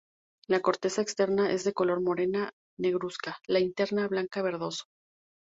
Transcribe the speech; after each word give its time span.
La 0.47 0.61
corteza 0.61 1.03
externa 1.03 1.51
es 1.51 1.63
de 1.63 1.73
color 1.73 2.01
morena 2.01 2.45
a 2.47 2.51
negruzca, 2.79 3.37
la 3.45 3.59
interna 3.59 4.07
blanca-verdoso. 4.07 4.85